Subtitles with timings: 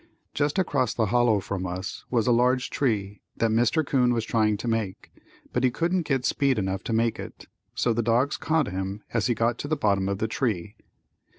[0.33, 3.85] Just across the hollow from us was a large tree that Mr.
[3.85, 5.11] 'Coon was trying to make
[5.53, 9.27] but he couldn't get speed enough to make it, so the dogs caught him as
[9.27, 10.75] he got to the bottom of the tree.